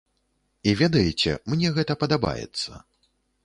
[0.71, 2.71] І ведаеце, мне гэта падабаецца.